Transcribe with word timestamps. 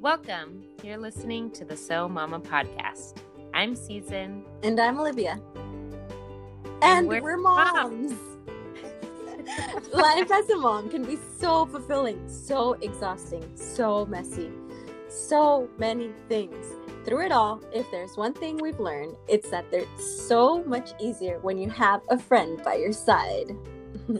Welcome. 0.00 0.64
You're 0.82 0.96
listening 0.96 1.50
to 1.50 1.62
the 1.62 1.76
So 1.76 2.08
Mama 2.08 2.40
podcast. 2.40 3.18
I'm 3.52 3.76
Season. 3.76 4.46
And 4.62 4.80
I'm 4.80 4.98
Olivia. 4.98 5.38
And, 6.80 7.06
we're, 7.06 7.20
we're 7.20 7.36
moms. 7.36 8.12
Life 9.92 10.30
as 10.30 10.48
a 10.48 10.56
mom 10.56 10.88
can 10.88 11.04
be 11.04 11.18
so 11.38 11.66
fulfilling, 11.66 12.26
so 12.30 12.78
exhausting, 12.80 13.44
so 13.54 14.06
messy, 14.06 14.50
so 15.10 15.68
many 15.76 16.12
things. 16.30 16.64
Through 17.04 17.26
it 17.26 17.32
all, 17.32 17.62
if 17.70 17.84
there's 17.90 18.16
one 18.16 18.32
thing 18.32 18.56
we've 18.56 18.80
learned, 18.80 19.16
it's 19.28 19.50
that 19.50 19.66
it's 19.70 20.26
so 20.26 20.64
much 20.64 20.92
easier 20.98 21.40
when 21.40 21.58
you 21.58 21.68
have 21.68 22.00
a 22.08 22.18
friend 22.18 22.58
by 22.64 22.76
your 22.76 22.92
side. 22.92 23.54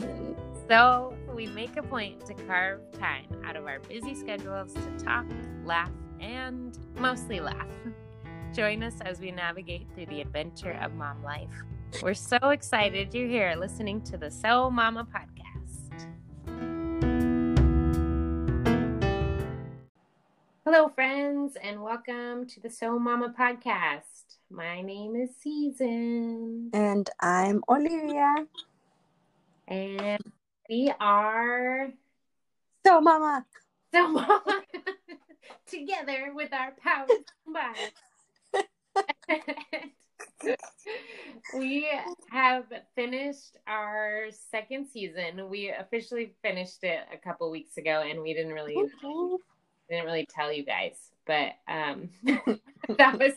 So 0.69 1.17
we 1.35 1.47
make 1.47 1.77
a 1.77 1.83
point 1.83 2.25
to 2.27 2.35
carve 2.35 2.81
time 2.93 3.27
out 3.45 3.57
of 3.57 3.67
our 3.67 3.79
busy 3.81 4.15
schedules 4.15 4.75
to 4.75 5.05
talk, 5.05 5.27
laugh, 5.65 5.91
and 6.21 6.79
mostly 6.97 7.41
laugh. 7.41 7.69
Join 8.53 8.83
us 8.83 8.95
as 9.03 9.21
we 9.21 9.31
navigate 9.31 9.87
through 9.95 10.07
the 10.07 10.21
adventure 10.21 10.79
of 10.83 10.95
mom 10.95 11.23
life. 11.23 11.51
We're 12.03 12.15
so 12.15 12.37
excited 12.51 13.15
you're 13.15 13.29
here 13.29 13.55
listening 13.57 14.03
to 14.03 14.17
the 14.17 14.31
So 14.31 14.71
Mama 14.71 15.07
podcast. 15.07 16.07
Hello, 20.65 20.89
friends, 20.89 21.57
and 21.63 21.83
welcome 21.83 22.47
to 22.49 22.61
the 22.61 22.71
So 22.71 22.99
Mama 22.99 23.35
podcast. 23.39 24.37
My 24.51 24.83
name 24.83 25.17
is 25.17 25.31
Season. 25.41 26.71
And 26.73 27.09
I'm 27.21 27.63
Olivia. 27.69 28.47
And 29.69 30.21
we 30.71 30.93
are 31.01 31.89
So 32.87 33.01
Mama. 33.01 33.45
So 33.93 34.07
Mama 34.09 34.63
together 35.67 36.31
with 36.33 36.53
our 36.53 36.73
powers 36.83 37.11
combined. 37.45 37.93
we 41.55 41.89
have 42.31 42.65
finished 42.95 43.57
our 43.67 44.27
second 44.51 44.87
season. 44.87 45.49
We 45.51 45.71
officially 45.71 46.35
finished 46.41 46.85
it 46.85 47.01
a 47.13 47.19
couple 47.19 47.51
weeks 47.51 47.77
ago, 47.77 48.05
and 48.09 48.23
we 48.23 48.33
didn't 48.33 48.53
really 48.53 48.77
didn't 49.91 50.07
really 50.07 50.29
tell 50.33 50.53
you 50.53 50.65
guys, 50.65 51.11
but 51.27 51.55
um, 51.67 52.11
that 52.97 53.19
was 53.19 53.33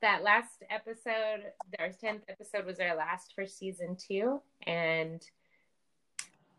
that 0.00 0.22
last 0.22 0.62
episode. 0.70 1.52
Our 1.78 1.90
tenth 1.90 2.22
episode 2.28 2.64
was 2.64 2.80
our 2.80 2.96
last 2.96 3.34
for 3.34 3.46
season 3.46 3.96
two, 3.96 4.40
and 4.66 5.22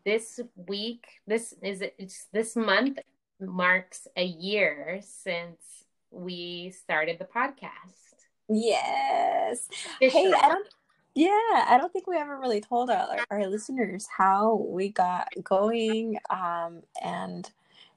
this 0.06 0.40
week, 0.54 1.04
this 1.26 1.52
is 1.62 1.82
it's 1.98 2.28
this 2.32 2.54
month 2.56 3.00
marks 3.40 4.06
a 4.16 4.24
year 4.24 5.00
since 5.02 5.84
we 6.12 6.70
started 6.70 7.18
the 7.18 7.24
podcast. 7.24 8.14
Yes. 8.48 9.68
Officially. 9.96 10.30
Hey, 10.30 10.32
I 10.32 10.48
don't. 10.48 10.68
Yeah, 11.16 11.66
I 11.68 11.76
don't 11.78 11.92
think 11.92 12.06
we 12.06 12.16
ever 12.18 12.38
really 12.38 12.60
told 12.60 12.90
our, 12.90 13.16
our 13.30 13.46
listeners 13.46 14.06
how 14.16 14.54
we 14.54 14.90
got 14.90 15.28
going, 15.42 16.18
um, 16.28 16.82
and 17.02 17.50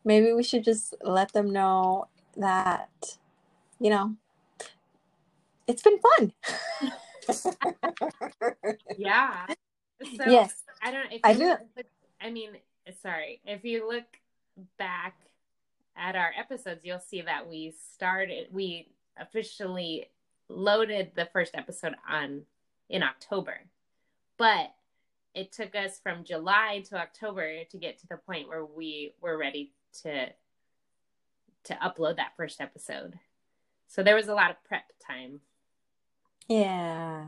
maybe 0.05 0.31
we 0.31 0.41
should 0.41 0.63
just 0.63 0.95
let 1.03 1.33
them 1.33 1.51
know 1.51 2.07
that, 2.37 3.17
you 3.77 3.89
know, 3.89 4.15
it's 5.67 5.83
been 5.83 5.99
fun. 6.17 6.33
yeah. 8.97 9.47
So 10.15 10.23
yes, 10.25 10.63
I 10.81 10.91
don't. 10.91 11.11
If 11.11 11.21
I 11.25 11.33
do. 11.33 11.57
I 12.21 12.31
mean, 12.31 12.51
sorry. 13.01 13.41
If 13.45 13.63
you 13.63 13.87
look 13.87 14.05
back 14.77 15.15
at 15.95 16.15
our 16.15 16.31
episodes, 16.37 16.83
you'll 16.83 16.99
see 16.99 17.21
that 17.21 17.47
we 17.47 17.73
started. 17.93 18.47
We 18.51 18.91
officially 19.17 20.09
loaded 20.47 21.11
the 21.15 21.29
first 21.31 21.55
episode 21.55 21.95
on 22.09 22.43
in 22.89 23.03
October, 23.03 23.59
but 24.37 24.73
it 25.35 25.51
took 25.51 25.75
us 25.75 25.99
from 26.01 26.23
July 26.23 26.83
to 26.89 26.97
October 26.97 27.63
to 27.69 27.77
get 27.77 27.99
to 27.99 28.07
the 28.07 28.17
point 28.17 28.47
where 28.47 28.65
we 28.65 29.13
were 29.21 29.37
ready 29.37 29.71
to 30.01 30.27
to 31.65 31.73
upload 31.75 32.15
that 32.15 32.35
first 32.37 32.61
episode. 32.61 33.19
So 33.87 34.01
there 34.01 34.15
was 34.15 34.27
a 34.27 34.33
lot 34.33 34.49
of 34.49 34.63
prep 34.63 34.91
time. 35.05 35.41
Yeah. 36.47 37.27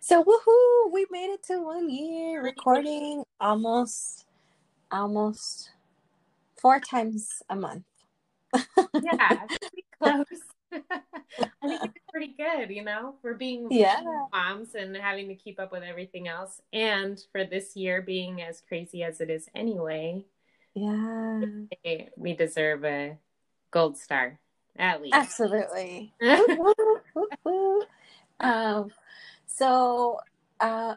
So 0.00 0.22
woohoo, 0.24 0.92
we 0.92 1.06
made 1.10 1.32
it 1.32 1.42
to 1.44 1.62
one 1.62 1.88
year 1.90 2.42
recording 2.42 3.24
almost 3.40 4.26
almost 4.90 5.70
four 6.60 6.80
times 6.80 7.42
a 7.48 7.56
month. 7.56 7.84
Yeah, 9.02 9.46
pretty 9.48 9.84
close. 10.00 10.24
I 10.72 11.68
think 11.68 11.80
it's 11.84 11.98
pretty 12.10 12.34
good, 12.36 12.70
you 12.70 12.84
know, 12.84 13.14
for 13.22 13.34
being 13.34 13.68
Yeah. 13.70 14.00
moms 14.32 14.74
and 14.74 14.96
having 14.96 15.28
to 15.28 15.34
keep 15.34 15.58
up 15.60 15.72
with 15.72 15.82
everything 15.82 16.28
else, 16.28 16.60
and 16.72 17.22
for 17.32 17.44
this 17.44 17.76
year 17.76 18.02
being 18.02 18.42
as 18.42 18.60
crazy 18.60 19.02
as 19.02 19.20
it 19.20 19.30
is 19.30 19.48
anyway. 19.54 20.24
Yeah. 20.74 21.40
We 22.16 22.34
deserve 22.34 22.84
a 22.84 23.18
gold 23.70 23.98
star 23.98 24.38
at 24.78 25.02
least. 25.02 25.14
Absolutely. 25.16 26.14
Um 28.40 28.90
so 29.54 30.18
uh 30.60 30.94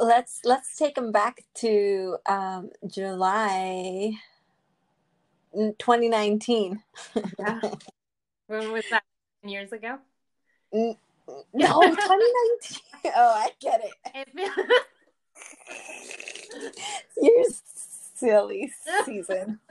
let's 0.00 0.40
let's 0.44 0.76
take 0.76 0.94
them 0.94 1.12
back 1.12 1.44
to 1.54 2.16
um 2.26 2.70
July 2.86 4.12
2019. 5.54 6.82
Yeah. 7.38 7.60
When 8.46 8.72
was 8.72 8.84
that? 8.90 9.02
10 9.42 9.50
years 9.50 9.72
ago. 9.72 9.98
No, 10.72 10.96
2019. 11.54 13.12
Oh, 13.16 13.20
I 13.34 13.50
get 13.60 13.82
it. 13.84 13.92
It 14.14 14.28
You're 17.20 17.44
silly 18.14 18.72
season. 19.04 19.58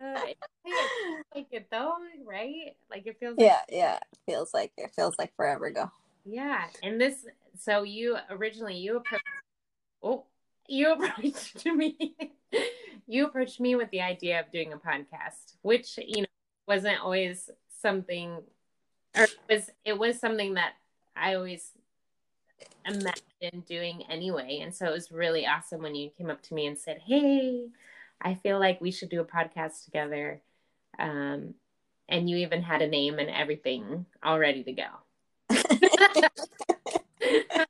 Uh, 0.00 0.20
it 0.26 0.36
feels 0.64 1.24
like 1.34 1.46
it 1.52 1.68
though, 1.70 1.94
right? 2.24 2.76
Like 2.90 3.06
it 3.06 3.18
feels. 3.18 3.36
Yeah, 3.38 3.60
yeah. 3.68 3.98
Feels 4.26 4.52
like 4.52 4.72
it 4.76 4.90
feels 4.94 5.14
like 5.18 5.34
forever 5.36 5.66
ago. 5.66 5.90
Yeah, 6.24 6.64
and 6.82 7.00
this. 7.00 7.26
So 7.58 7.82
you 7.82 8.16
originally 8.28 8.76
you 8.76 8.98
approached. 8.98 9.24
Oh, 10.02 10.24
you 10.68 10.92
approached 10.92 11.64
me. 11.64 12.16
you 13.06 13.26
approached 13.26 13.60
me 13.60 13.74
with 13.74 13.90
the 13.90 14.02
idea 14.02 14.40
of 14.40 14.50
doing 14.50 14.72
a 14.72 14.76
podcast, 14.76 15.54
which 15.62 15.98
you 16.04 16.22
know 16.22 16.28
wasn't 16.68 17.00
always 17.00 17.48
something, 17.80 18.42
or 19.16 19.22
it 19.24 19.36
was 19.48 19.70
it 19.84 19.98
was 19.98 20.18
something 20.18 20.54
that 20.54 20.74
I 21.14 21.34
always 21.34 21.72
imagined 22.84 23.64
doing 23.66 24.02
anyway, 24.10 24.58
and 24.62 24.74
so 24.74 24.86
it 24.86 24.92
was 24.92 25.10
really 25.10 25.46
awesome 25.46 25.80
when 25.82 25.94
you 25.94 26.10
came 26.10 26.28
up 26.28 26.42
to 26.42 26.54
me 26.54 26.66
and 26.66 26.78
said, 26.78 27.00
"Hey, 27.06 27.68
I 28.20 28.34
feel 28.34 28.58
like 28.58 28.80
we 28.80 28.90
should 28.90 29.08
do 29.08 29.20
a 29.20 29.24
podcast 29.24 29.84
together." 29.84 30.42
Um, 30.98 31.54
and 32.08 32.30
you 32.30 32.36
even 32.38 32.62
had 32.62 32.82
a 32.82 32.88
name 32.88 33.18
and 33.18 33.30
everything 33.30 34.06
all 34.22 34.38
ready 34.38 34.62
to 34.64 34.72
go. 34.72 34.86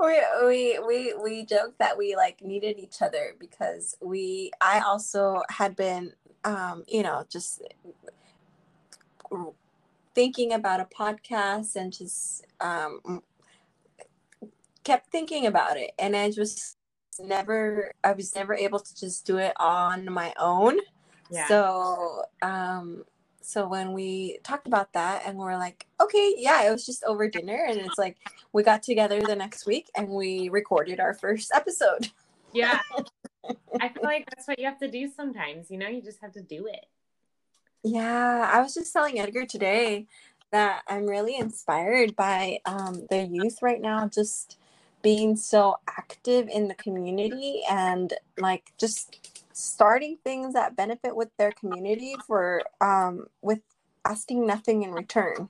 we 0.00 0.20
we 0.44 0.78
we 0.86 1.14
we 1.22 1.44
joked 1.44 1.78
that 1.78 1.98
we 1.98 2.16
like 2.16 2.42
needed 2.42 2.78
each 2.78 3.02
other 3.02 3.34
because 3.38 3.96
we 4.00 4.50
I 4.60 4.80
also 4.80 5.42
had 5.50 5.76
been 5.76 6.12
um 6.44 6.84
you 6.86 7.02
know 7.02 7.24
just 7.28 7.62
thinking 10.14 10.52
about 10.52 10.80
a 10.80 10.84
podcast 10.84 11.76
and 11.76 11.92
just 11.92 12.44
um 12.60 13.22
kept 14.84 15.10
thinking 15.10 15.46
about 15.46 15.76
it 15.76 15.90
and 15.98 16.14
I 16.14 16.30
just 16.30 16.75
never 17.20 17.92
I 18.04 18.12
was 18.12 18.34
never 18.34 18.54
able 18.54 18.80
to 18.80 18.94
just 18.96 19.26
do 19.26 19.38
it 19.38 19.52
on 19.58 20.10
my 20.12 20.32
own 20.38 20.78
Yeah. 21.30 21.48
so 21.48 22.22
um 22.42 23.04
so 23.42 23.68
when 23.68 23.92
we 23.92 24.38
talked 24.42 24.66
about 24.66 24.92
that 24.94 25.22
and 25.26 25.38
we're 25.38 25.56
like 25.56 25.86
okay 26.00 26.34
yeah 26.38 26.66
it 26.66 26.70
was 26.70 26.84
just 26.84 27.04
over 27.04 27.28
dinner 27.28 27.64
and 27.68 27.78
it's 27.78 27.98
like 27.98 28.16
we 28.52 28.62
got 28.62 28.82
together 28.82 29.20
the 29.22 29.36
next 29.36 29.66
week 29.66 29.88
and 29.96 30.08
we 30.08 30.48
recorded 30.48 30.98
our 31.00 31.14
first 31.14 31.50
episode 31.54 32.10
Yeah. 32.52 32.80
I 33.80 33.88
feel 33.90 34.02
like 34.02 34.28
that's 34.30 34.48
what 34.48 34.58
you 34.58 34.64
have 34.66 34.78
to 34.80 34.90
do 34.90 35.08
sometimes, 35.14 35.70
you 35.70 35.78
know, 35.78 35.86
you 35.88 36.02
just 36.02 36.20
have 36.20 36.32
to 36.32 36.42
do 36.42 36.66
it. 36.66 36.86
yeah 37.84 38.50
i 38.52 38.60
was 38.60 38.74
just 38.74 38.92
telling 38.92 39.20
edgar 39.20 39.46
today 39.46 40.06
that 40.50 40.82
i'm 40.88 41.06
really 41.06 41.36
inspired 41.36 42.16
by 42.16 42.58
um, 42.64 43.06
the 43.10 43.24
youth 43.24 43.58
right 43.62 43.80
now 43.80 44.08
just 44.08 44.58
being 45.02 45.36
so 45.36 45.76
active 45.88 46.48
in 46.48 46.68
the 46.68 46.74
community 46.74 47.62
and 47.70 48.14
like 48.38 48.72
just 48.78 49.30
starting 49.52 50.18
things 50.24 50.54
that 50.54 50.76
benefit 50.76 51.14
with 51.14 51.28
their 51.38 51.52
community 51.52 52.14
for 52.26 52.62
um, 52.80 53.26
with 53.42 53.60
asking 54.04 54.46
nothing 54.46 54.82
in 54.82 54.92
return. 54.92 55.48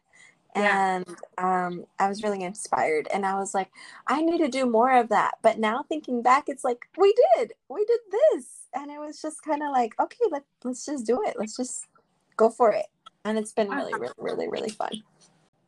Yeah. 0.55 0.97
and 0.97 1.17
um, 1.37 1.85
i 1.99 2.09
was 2.09 2.23
really 2.23 2.43
inspired 2.43 3.09
and 3.13 3.27
i 3.27 3.35
was 3.35 3.53
like 3.53 3.71
i 4.07 4.23
need 4.23 4.39
to 4.39 4.49
do 4.49 4.65
more 4.65 4.97
of 4.97 5.11
that. 5.11 5.35
But 5.43 5.59
now 5.59 5.85
thinking 5.87 6.23
back 6.23 6.45
it's 6.49 6.65
like 6.65 6.89
we 6.97 7.15
did. 7.37 7.53
We 7.69 7.85
did 7.85 8.01
this. 8.11 8.47
And 8.73 8.91
it 8.91 8.99
was 8.99 9.21
just 9.21 9.43
kind 9.43 9.63
of 9.63 9.71
like 9.71 9.93
okay 10.01 10.25
let, 10.31 10.45
let's 10.65 10.87
just 10.87 11.05
do 11.05 11.23
it. 11.27 11.37
Let's 11.39 11.59
just 11.59 11.87
go 12.39 12.49
for 12.49 12.71
it. 12.73 12.87
And 13.27 13.37
it's 13.37 13.53
been 13.53 13.69
really 13.69 13.93
really 13.93 14.15
really 14.17 14.49
really 14.49 14.71
fun. 14.71 15.03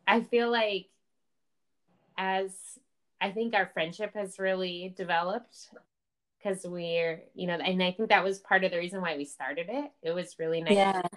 I 0.07 0.21
feel 0.21 0.49
like 0.49 0.87
as 2.17 2.51
i 3.21 3.31
think 3.31 3.53
our 3.53 3.69
friendship 3.73 4.13
has 4.13 4.39
really 4.39 4.93
developed 4.95 5.69
because 6.37 6.65
we're 6.65 7.21
you 7.33 7.47
know 7.47 7.55
and 7.55 7.81
i 7.83 7.91
think 7.91 8.09
that 8.09 8.23
was 8.23 8.39
part 8.39 8.63
of 8.63 8.71
the 8.71 8.77
reason 8.77 9.01
why 9.01 9.17
we 9.17 9.25
started 9.25 9.67
it 9.69 9.91
it 10.01 10.11
was 10.11 10.37
really 10.39 10.61
nice 10.61 10.73
yeah. 10.73 11.01
to 11.01 11.09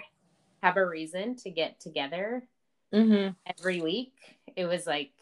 have 0.62 0.76
a 0.76 0.86
reason 0.86 1.36
to 1.36 1.50
get 1.50 1.80
together 1.80 2.42
mm-hmm. 2.92 3.32
every 3.58 3.80
week 3.80 4.14
it 4.56 4.66
was 4.66 4.86
like 4.86 5.12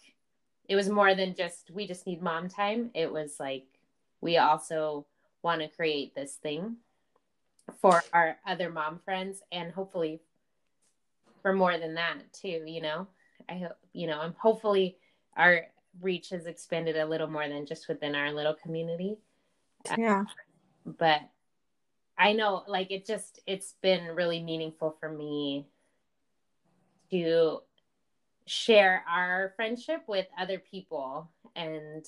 it 0.69 0.77
was 0.77 0.89
more 0.89 1.15
than 1.15 1.35
just 1.35 1.71
we 1.73 1.87
just 1.87 2.07
need 2.07 2.23
mom 2.23 2.49
time 2.49 2.91
it 2.95 3.13
was 3.13 3.37
like 3.41 3.67
we 4.21 4.37
also 4.37 5.07
want 5.43 5.61
to 5.61 5.69
create 5.69 6.15
this 6.15 6.35
thing 6.35 6.77
for 7.81 8.03
our 8.13 8.37
other 8.47 8.71
mom 8.71 8.99
friends 9.05 9.43
and 9.53 9.73
hopefully 9.73 10.21
for 11.43 11.53
more 11.53 11.79
than 11.79 11.95
that 11.95 12.17
too 12.33 12.63
you 12.67 12.81
know 12.81 13.07
i 13.49 13.55
hope 13.55 13.77
you 13.93 14.07
know 14.07 14.21
i'm 14.21 14.35
hopefully 14.39 14.97
our 15.37 15.67
reach 16.01 16.31
has 16.31 16.47
expanded 16.47 16.97
a 16.97 17.07
little 17.07 17.27
more 17.27 17.49
than 17.49 17.67
just 17.67 17.89
within 17.89 18.15
our 18.15 18.33
little 18.33 18.55
community. 18.55 19.19
Yeah. 19.99 20.25
But 20.85 21.23
i 22.21 22.35
know 22.35 22.63
like 22.69 22.91
it 22.91 23.07
just 23.07 23.41
it's 23.47 23.75
been 23.81 24.15
really 24.15 24.43
meaningful 24.43 24.95
for 25.01 25.09
me 25.09 25.67
to 27.11 27.61
share 28.47 29.03
our 29.11 29.53
friendship 29.57 30.03
with 30.07 30.27
other 30.39 30.59
people. 30.59 31.31
And 31.57 32.07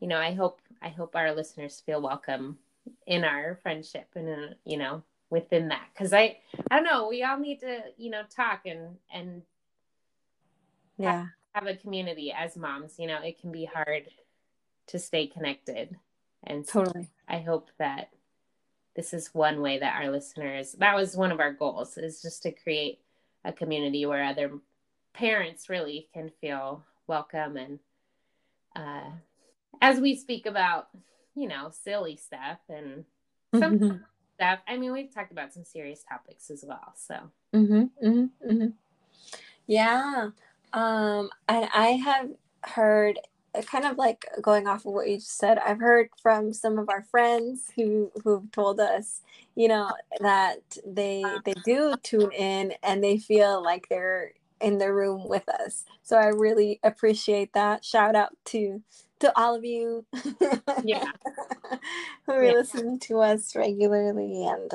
you 0.00 0.08
know 0.08 0.18
i 0.18 0.32
hope 0.32 0.60
i 0.82 0.88
hope 0.88 1.14
our 1.14 1.32
listeners 1.32 1.80
feel 1.86 2.02
welcome 2.02 2.58
in 3.06 3.22
our 3.22 3.60
friendship 3.62 4.08
and 4.16 4.28
in, 4.28 4.54
you 4.64 4.76
know 4.76 5.02
within 5.30 5.68
that. 5.68 5.86
Because 5.92 6.12
i 6.12 6.38
i 6.70 6.76
don't 6.76 6.84
know 6.84 7.08
we 7.08 7.22
all 7.22 7.38
need 7.38 7.60
to 7.60 7.80
you 7.96 8.10
know 8.10 8.22
talk 8.34 8.62
and 8.66 8.96
and 9.12 9.42
yeah 10.98 11.26
have, 11.54 11.66
a 11.66 11.76
community 11.76 12.32
as 12.36 12.56
moms 12.56 12.94
you 12.98 13.06
know 13.06 13.20
it 13.22 13.40
can 13.40 13.52
be 13.52 13.64
hard 13.64 14.08
to 14.88 14.98
stay 14.98 15.26
connected. 15.26 15.96
And 16.44 16.66
so 16.66 16.84
totally. 16.84 17.08
I 17.28 17.38
hope 17.38 17.70
that 17.78 18.10
this 18.96 19.14
is 19.14 19.32
one 19.32 19.60
way 19.60 19.78
that 19.78 19.94
our 19.94 20.10
listeners 20.10 20.72
that 20.78 20.96
was 20.96 21.16
one 21.16 21.32
of 21.32 21.40
our 21.40 21.52
goals 21.52 21.96
is 21.96 22.20
just 22.20 22.42
to 22.42 22.52
create 22.52 23.00
a 23.44 23.52
community 23.52 24.04
where 24.06 24.24
other 24.24 24.50
parents 25.14 25.68
really 25.68 26.08
can 26.12 26.30
feel 26.40 26.84
welcome 27.06 27.56
and 27.56 27.78
uh, 28.74 29.10
as 29.80 30.00
we 30.00 30.16
speak 30.16 30.46
about 30.46 30.88
you 31.34 31.48
know 31.48 31.70
silly 31.70 32.16
stuff 32.16 32.58
and 32.68 33.04
some 33.54 33.78
mm-hmm. 33.78 33.96
stuff. 34.34 34.60
I 34.66 34.76
mean 34.76 34.92
we've 34.92 35.14
talked 35.14 35.32
about 35.32 35.52
some 35.52 35.64
serious 35.64 36.02
topics 36.08 36.50
as 36.50 36.64
well 36.66 36.92
so. 36.96 37.14
Mm-hmm, 37.54 38.06
mm-hmm, 38.06 38.50
mm-hmm. 38.50 38.68
yeah 39.66 40.30
um 40.72 41.30
and 41.48 41.68
i 41.74 41.88
have 41.88 42.28
heard 42.62 43.18
kind 43.66 43.84
of 43.84 43.98
like 43.98 44.24
going 44.40 44.66
off 44.66 44.86
of 44.86 44.92
what 44.92 45.08
you 45.08 45.16
just 45.16 45.36
said 45.36 45.58
i've 45.58 45.80
heard 45.80 46.08
from 46.22 46.52
some 46.52 46.78
of 46.78 46.88
our 46.88 47.02
friends 47.02 47.70
who 47.76 48.10
who've 48.24 48.50
told 48.50 48.80
us 48.80 49.20
you 49.54 49.68
know 49.68 49.90
that 50.20 50.78
they 50.86 51.22
they 51.44 51.54
do 51.64 51.94
tune 52.02 52.32
in 52.32 52.72
and 52.82 53.04
they 53.04 53.18
feel 53.18 53.62
like 53.62 53.88
they're 53.88 54.32
in 54.62 54.78
the 54.78 54.92
room 54.92 55.28
with 55.28 55.46
us. 55.48 55.84
So 56.02 56.16
i 56.16 56.26
really 56.26 56.78
appreciate 56.82 57.52
that. 57.52 57.84
Shout 57.84 58.14
out 58.14 58.30
to 58.46 58.80
to 59.18 59.38
all 59.38 59.54
of 59.54 59.64
you 59.64 60.06
yeah. 60.84 61.04
who 62.26 62.32
are 62.32 62.44
yeah. 62.44 62.52
listening 62.52 62.98
to 63.00 63.20
us 63.20 63.54
regularly 63.54 64.46
and 64.46 64.72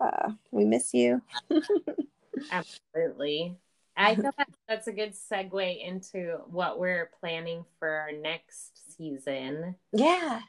uh, 0.00 0.32
we 0.50 0.64
miss 0.64 0.92
you. 0.92 1.22
Absolutely 2.50 3.56
I 3.96 4.14
feel 4.14 4.30
that 4.36 4.48
that's 4.68 4.86
a 4.86 4.92
good 4.92 5.14
segue 5.14 5.86
into 5.86 6.38
what 6.46 6.78
we're 6.78 7.10
planning 7.20 7.64
for 7.78 7.88
our 7.88 8.12
next 8.12 8.96
season. 8.96 9.76
Yeah. 9.92 10.40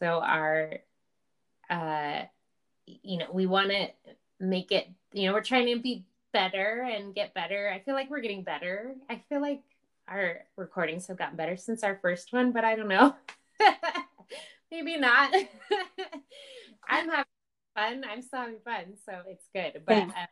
So 0.00 0.20
our 0.20 0.78
uh 1.70 2.22
you 2.86 3.18
know, 3.18 3.26
we 3.32 3.46
want 3.46 3.70
to 3.70 3.88
make 4.40 4.72
it, 4.72 4.88
you 5.12 5.26
know, 5.26 5.34
we're 5.34 5.42
trying 5.42 5.74
to 5.74 5.80
be 5.80 6.04
better 6.32 6.86
and 6.90 7.14
get 7.14 7.34
better. 7.34 7.70
I 7.72 7.78
feel 7.80 7.94
like 7.94 8.10
we're 8.10 8.20
getting 8.20 8.42
better. 8.42 8.94
I 9.08 9.22
feel 9.28 9.40
like 9.40 9.62
our 10.08 10.40
recordings 10.56 11.06
have 11.06 11.16
gotten 11.18 11.36
better 11.36 11.56
since 11.56 11.84
our 11.84 11.98
first 12.02 12.32
one, 12.32 12.52
but 12.52 12.64
I 12.64 12.74
don't 12.74 12.88
know. 12.88 13.14
Maybe 14.70 14.98
not. 14.98 15.32
I'm 16.88 17.08
having 17.08 17.24
fun. 17.76 18.04
I'm 18.08 18.22
still 18.22 18.40
having 18.40 18.58
fun, 18.64 18.84
so 19.04 19.12
it's 19.28 19.46
good. 19.54 19.82
But 19.86 20.08
uh, 20.08 20.26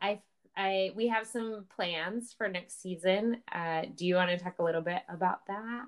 I 0.00 0.20
I 0.56 0.92
we 0.94 1.08
have 1.08 1.26
some 1.26 1.66
plans 1.74 2.34
for 2.36 2.48
next 2.48 2.80
season. 2.80 3.42
Uh, 3.52 3.82
do 3.94 4.06
you 4.06 4.14
want 4.14 4.30
to 4.30 4.38
talk 4.38 4.58
a 4.58 4.62
little 4.62 4.82
bit 4.82 5.02
about 5.08 5.46
that? 5.46 5.86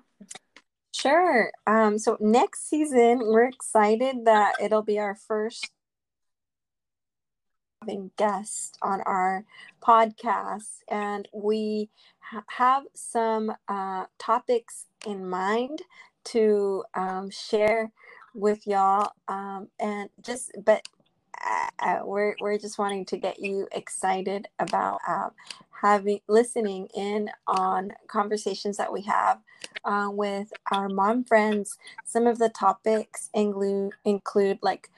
Sure. 0.93 1.51
Um, 1.65 1.97
so 1.97 2.17
next 2.19 2.67
season, 2.69 3.19
we're 3.19 3.47
excited 3.47 4.25
that 4.25 4.55
it'll 4.61 4.81
be 4.81 4.99
our 4.99 5.15
first 5.15 5.71
having 7.81 8.11
guests 8.17 8.73
on 8.81 9.01
our 9.01 9.45
podcast, 9.81 10.79
and 10.89 11.27
we 11.33 11.89
ha- 12.19 12.43
have 12.47 12.83
some 12.93 13.53
uh, 13.67 14.05
topics 14.17 14.85
in 15.05 15.29
mind 15.29 15.81
to 16.25 16.83
um, 16.95 17.29
share 17.29 17.91
with 18.33 18.67
y'all. 18.67 19.11
Um, 19.27 19.69
and 19.79 20.09
just, 20.21 20.51
but 20.63 20.87
uh, 21.79 21.99
we're 22.03 22.35
we're 22.39 22.57
just 22.57 22.77
wanting 22.77 23.05
to 23.05 23.17
get 23.17 23.39
you 23.39 23.67
excited 23.71 24.47
about 24.59 24.99
uh, 25.07 25.29
having 25.81 26.19
listening 26.27 26.87
in 26.93 27.29
on 27.47 27.93
conversations 28.07 28.77
that 28.77 28.91
we 28.91 29.01
have 29.01 29.39
uh, 29.85 30.09
with 30.11 30.51
our 30.71 30.89
mom 30.89 31.23
friends. 31.23 31.77
Some 32.05 32.27
of 32.27 32.37
the 32.37 32.49
topics 32.49 33.29
include 33.33 33.93
include 34.05 34.59
like 34.61 34.89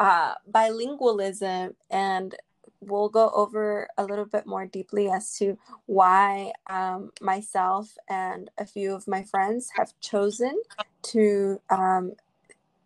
uh, 0.00 0.34
bilingualism, 0.50 1.74
and 1.90 2.34
we'll 2.80 3.08
go 3.08 3.30
over 3.34 3.88
a 3.96 4.04
little 4.04 4.24
bit 4.24 4.46
more 4.46 4.66
deeply 4.66 5.08
as 5.08 5.36
to 5.38 5.56
why 5.86 6.52
um, 6.68 7.12
myself 7.20 7.96
and 8.08 8.50
a 8.58 8.66
few 8.66 8.92
of 8.92 9.06
my 9.06 9.22
friends 9.22 9.70
have 9.76 9.92
chosen 10.00 10.60
to 11.02 11.60
um, 11.70 12.12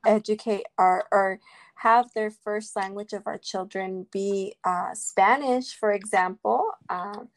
educate 0.07 0.65
our 0.79 1.07
or 1.11 1.41
have 1.77 2.13
their 2.15 2.31
first 2.31 2.75
language 2.75 3.13
of 3.13 3.27
our 3.27 3.39
children 3.39 4.07
be 4.11 4.55
uh, 4.65 4.95
Spanish, 4.95 5.75
for 5.75 5.93
example. 5.93 6.71
Um, 6.89 7.29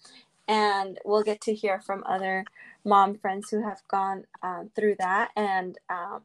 and 0.48 0.98
we'll 1.06 1.24
get 1.24 1.42
to 1.42 1.54
hear 1.54 1.80
from 1.80 2.04
other 2.08 2.46
mom 2.86 3.16
friends 3.16 3.50
who 3.50 3.62
have 3.62 3.82
gone 3.88 4.24
um, 4.42 4.72
through 4.76 4.96
that 4.98 5.32
and 5.36 5.78
um, 5.90 6.22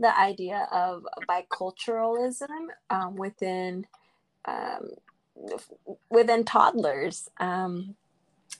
the 0.00 0.18
idea 0.18 0.66
of 0.72 1.06
biculturalism 1.28 2.68
um, 2.90 3.14
within 3.16 3.86
um, 4.46 4.88
within 6.10 6.44
toddlers. 6.44 7.28
Um, 7.38 7.94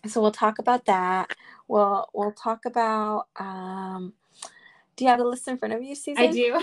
so 0.06 0.20
we'll 0.20 0.30
talk 0.30 0.58
about 0.58 0.84
that. 0.84 1.34
We'll 1.66 2.08
we'll 2.12 2.32
talk 2.32 2.66
about. 2.66 3.26
do 4.96 5.04
you 5.04 5.10
have 5.10 5.20
a 5.20 5.24
list 5.24 5.48
in 5.48 5.56
front 5.56 5.74
of 5.74 5.82
you, 5.82 5.94
Susan? 5.94 6.24
I 6.24 6.30
do. 6.30 6.60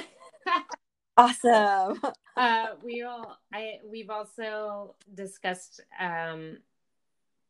Awesome. 1.17 2.01
uh, 2.37 2.67
we 2.83 3.03
all 3.03 3.37
I 3.53 3.79
we've 3.89 4.09
also 4.09 4.95
discussed 5.13 5.81
um, 5.99 6.57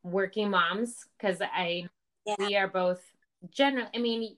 working 0.03 0.49
moms 0.49 1.05
because 1.17 1.41
I 1.41 1.87
yeah. 2.25 2.35
we 2.39 2.55
are 2.55 2.67
both 2.67 3.01
generally. 3.51 3.89
I 3.93 3.99
mean, 3.99 4.35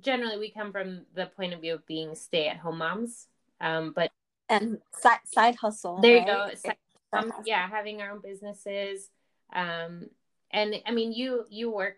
generally 0.00 0.38
we 0.38 0.50
come 0.50 0.72
from 0.72 1.06
the 1.14 1.26
point 1.26 1.54
of 1.54 1.60
view 1.60 1.74
of 1.74 1.86
being 1.86 2.14
stay 2.14 2.48
at 2.48 2.58
home 2.58 2.78
moms, 2.78 3.28
um, 3.60 3.92
but 3.94 4.10
and 4.48 4.78
side 4.98 5.20
side 5.24 5.56
hustle. 5.56 6.00
There 6.00 6.18
right? 6.18 6.26
you 6.26 6.32
go. 6.32 6.50
Side, 6.54 6.76
um, 7.12 7.32
yeah, 7.44 7.68
having 7.68 8.02
our 8.02 8.10
own 8.10 8.20
businesses. 8.20 9.10
Um, 9.52 10.10
and 10.50 10.76
I 10.86 10.90
mean, 10.90 11.12
you 11.12 11.44
you 11.50 11.70
work 11.70 11.96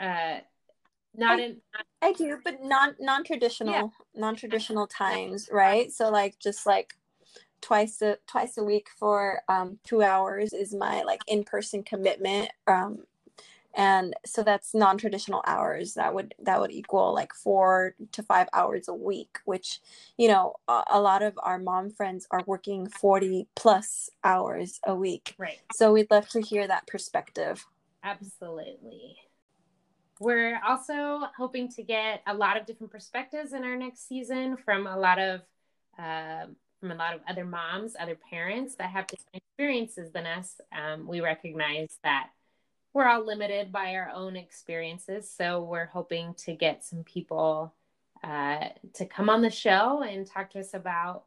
uh 0.00 0.38
not 1.14 1.38
I, 1.38 1.42
in 1.42 1.56
I 2.00 2.12
do, 2.12 2.38
but 2.44 2.62
non 2.62 2.94
non 3.00 3.24
traditional 3.24 3.72
yeah. 3.74 3.88
non 4.14 4.36
traditional 4.42 4.86
times, 4.86 5.48
right? 5.52 5.90
So 5.90 6.10
like 6.10 6.38
just 6.38 6.66
like 6.66 6.94
twice 7.60 8.02
a 8.02 8.18
twice 8.26 8.58
a 8.58 8.64
week 8.64 8.88
for 8.98 9.42
um 9.48 9.78
two 9.84 10.02
hours 10.02 10.52
is 10.52 10.74
my 10.74 11.02
like 11.02 11.20
in 11.26 11.44
person 11.44 11.82
commitment. 11.82 12.50
Um 12.66 13.04
and 13.74 14.14
so 14.26 14.42
that's 14.42 14.74
non-traditional 14.74 15.42
hours 15.46 15.94
that 15.94 16.14
would 16.14 16.34
that 16.42 16.60
would 16.60 16.70
equal 16.70 17.14
like 17.14 17.32
four 17.32 17.94
to 18.12 18.22
five 18.22 18.48
hours 18.52 18.88
a 18.88 18.94
week 18.94 19.38
which 19.44 19.80
you 20.18 20.28
know 20.28 20.54
a, 20.68 20.82
a, 20.92 21.00
lot 21.00 21.22
of 21.22 21.38
our 21.42 21.58
mom 21.58 21.90
friends 21.90 22.26
are 22.30 22.42
working 22.46 22.86
40 22.88 23.48
plus 23.54 24.10
hours 24.24 24.80
a 24.86 24.94
week 24.94 25.34
right 25.38 25.60
so 25.72 25.92
we'd 25.92 26.10
love 26.10 26.28
to 26.28 26.40
hear 26.40 26.66
that 26.66 26.86
perspective 26.86 27.66
absolutely 28.02 29.16
we're 30.22 30.60
also 30.66 31.22
hoping 31.36 31.68
to 31.70 31.82
get 31.82 32.22
a 32.26 32.34
lot 32.34 32.56
of 32.56 32.66
different 32.66 32.92
perspectives 32.92 33.52
in 33.52 33.64
our 33.64 33.76
next 33.76 34.08
season 34.08 34.56
from 34.56 34.86
a 34.86 34.96
lot 34.96 35.18
of 35.18 35.40
uh, 35.98 36.46
from 36.80 36.90
a 36.90 36.94
lot 36.96 37.14
of 37.14 37.20
other 37.28 37.44
moms, 37.44 37.94
other 37.98 38.18
parents 38.28 38.74
that 38.76 38.90
have 38.90 39.06
different 39.06 39.36
experiences 39.36 40.10
than 40.10 40.26
us. 40.26 40.60
Um, 40.76 41.06
we 41.06 41.20
recognize 41.20 41.98
that 42.02 42.30
we're 42.92 43.06
all 43.06 43.24
limited 43.24 43.70
by 43.70 43.94
our 43.94 44.10
own 44.10 44.36
experiences. 44.36 45.30
So 45.30 45.62
we're 45.62 45.86
hoping 45.86 46.34
to 46.44 46.54
get 46.54 46.84
some 46.84 47.04
people 47.04 47.72
uh, 48.24 48.68
to 48.94 49.06
come 49.06 49.30
on 49.30 49.42
the 49.42 49.50
show 49.50 50.02
and 50.02 50.26
talk 50.26 50.50
to 50.50 50.60
us 50.60 50.74
about 50.74 51.24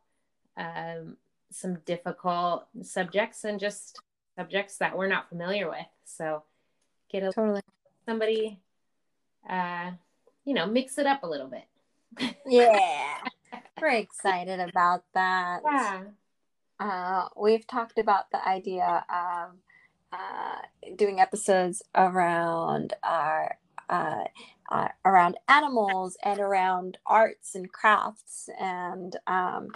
um, 0.57 1.17
some 1.51 1.75
difficult 1.85 2.67
subjects 2.81 3.45
and 3.45 3.59
just 3.59 3.99
subjects 4.37 4.77
that 4.77 4.97
we're 4.97 5.07
not 5.07 5.29
familiar 5.29 5.69
with. 5.69 5.87
So 6.03 6.43
get 7.09 7.23
a 7.23 7.31
Totally. 7.31 7.61
somebody, 8.05 8.59
uh, 9.49 9.91
you 10.45 10.53
know, 10.53 10.65
mix 10.65 10.97
it 10.97 11.05
up 11.05 11.23
a 11.23 11.27
little 11.27 11.47
bit. 11.47 12.35
Yeah. 12.45 13.17
We're 13.81 13.89
excited 13.89 14.59
about 14.59 15.03
that. 15.13 15.61
Yeah. 15.65 16.03
Uh, 16.79 17.27
we've 17.37 17.65
talked 17.67 17.97
about 17.97 18.31
the 18.31 18.47
idea 18.47 19.05
of 19.09 19.51
uh, 20.11 20.93
doing 20.95 21.19
episodes 21.19 21.81
around 21.95 22.93
our 23.03 23.57
uh, 23.89 24.23
uh, 24.71 24.87
around 25.03 25.37
animals 25.47 26.17
and 26.23 26.39
around 26.39 26.97
arts 27.05 27.53
and 27.53 27.71
crafts 27.71 28.49
and 28.59 29.15
um, 29.27 29.69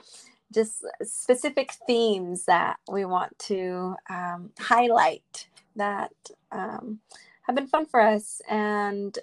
just 0.52 0.84
specific 1.04 1.74
themes 1.86 2.46
that 2.46 2.78
we 2.92 3.06
want 3.06 3.38
to 3.38 3.96
um, 4.10 4.50
highlight 4.60 5.48
that 5.76 6.12
um, 6.52 7.00
have 7.44 7.56
been 7.56 7.68
fun 7.68 7.86
for 7.86 8.02
us 8.02 8.42
and 8.50 9.20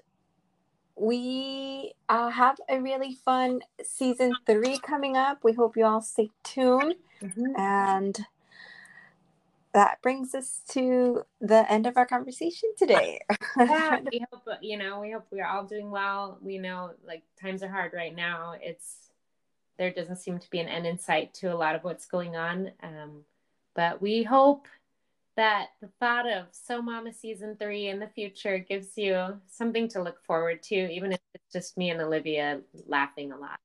we 0.96 1.92
uh, 2.08 2.30
have 2.30 2.56
a 2.68 2.80
really 2.80 3.14
fun 3.24 3.60
season 3.82 4.34
three 4.46 4.78
coming 4.78 5.16
up. 5.16 5.44
We 5.44 5.52
hope 5.52 5.76
you 5.76 5.84
all 5.84 6.00
stay 6.00 6.30
tuned. 6.42 6.96
Mhm. 7.22 7.58
and 7.58 8.26
that 9.72 10.00
brings 10.02 10.34
us 10.34 10.62
to 10.68 11.22
the 11.40 11.70
end 11.70 11.86
of 11.86 11.96
our 11.96 12.06
conversation 12.06 12.70
today. 12.78 13.20
yeah 13.58 14.00
we 14.10 14.24
hope 14.30 14.42
you 14.60 14.76
know 14.76 15.00
we 15.00 15.12
hope 15.12 15.26
we're 15.30 15.46
all 15.46 15.64
doing 15.64 15.90
well. 15.90 16.38
We 16.42 16.58
know 16.58 16.92
like 17.06 17.22
times 17.40 17.62
are 17.62 17.68
hard 17.68 17.92
right 17.94 18.14
now. 18.14 18.54
It's 18.60 19.10
there 19.78 19.90
doesn't 19.90 20.16
seem 20.16 20.38
to 20.38 20.50
be 20.50 20.60
an 20.60 20.68
end 20.68 20.86
in 20.86 20.98
sight 20.98 21.34
to 21.34 21.52
a 21.52 21.56
lot 21.56 21.74
of 21.74 21.84
what's 21.84 22.06
going 22.06 22.36
on. 22.36 22.72
Um, 22.82 23.24
but 23.74 24.00
we 24.00 24.22
hope 24.22 24.66
that 25.36 25.68
the 25.80 25.88
thought 26.00 26.30
of 26.30 26.46
so 26.50 26.80
mama 26.80 27.12
season 27.12 27.56
three 27.58 27.88
in 27.88 27.98
the 27.98 28.08
future 28.08 28.58
gives 28.58 28.96
you 28.96 29.40
something 29.46 29.88
to 29.88 30.02
look 30.02 30.22
forward 30.24 30.62
to 30.62 30.74
even 30.74 31.12
if 31.12 31.20
it's 31.34 31.52
just 31.52 31.76
me 31.76 31.90
and 31.90 32.00
olivia 32.00 32.60
laughing 32.88 33.32
a 33.32 33.36
lot 33.36 33.58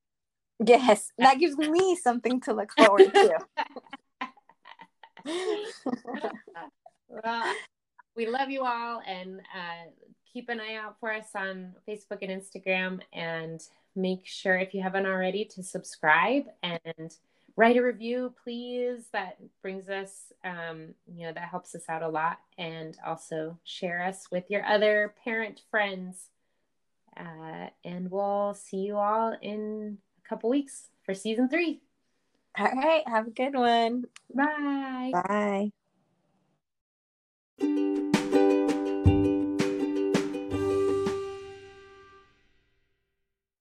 yes, 0.65 1.11
that 1.17 1.39
gives 1.39 1.57
me 1.57 1.95
something 1.95 2.39
to 2.41 2.53
look 2.53 2.71
forward 2.77 3.13
to. 3.13 3.39
well, 7.07 7.53
we 8.15 8.27
love 8.27 8.49
you 8.49 8.63
all 8.63 9.01
and 9.05 9.39
uh, 9.39 9.89
keep 10.31 10.49
an 10.49 10.59
eye 10.59 10.75
out 10.75 10.97
for 10.99 11.13
us 11.13 11.29
on 11.35 11.73
Facebook 11.87 12.19
and 12.21 12.31
Instagram. 12.31 12.99
And 13.13 13.61
make 13.95 14.25
sure, 14.25 14.57
if 14.57 14.73
you 14.73 14.81
haven't 14.81 15.05
already, 15.05 15.45
to 15.45 15.63
subscribe 15.63 16.45
and 16.63 17.11
write 17.61 17.77
a 17.77 17.83
review, 17.83 18.33
please. 18.43 19.05
That 19.13 19.37
brings 19.61 19.87
us, 19.87 20.33
um, 20.43 20.95
you 21.05 21.27
know, 21.27 21.33
that 21.33 21.49
helps 21.49 21.75
us 21.75 21.83
out 21.87 22.01
a 22.01 22.09
lot. 22.09 22.39
And 22.57 22.97
also 23.05 23.59
share 23.63 24.01
us 24.01 24.25
with 24.31 24.49
your 24.49 24.65
other 24.65 25.13
parent 25.23 25.61
friends. 25.69 26.29
Uh, 27.15 27.67
and 27.85 28.09
we'll 28.09 28.55
see 28.55 28.77
you 28.77 28.97
all 28.97 29.37
in 29.43 29.99
a 30.25 30.27
couple 30.27 30.49
weeks 30.49 30.87
for 31.03 31.13
season 31.13 31.49
three. 31.49 31.81
All 32.57 32.65
right. 32.65 33.07
Have 33.07 33.27
a 33.27 33.31
good 33.31 33.53
one. 33.53 34.05
Bye. 34.33 35.71
Bye. 37.59 38.10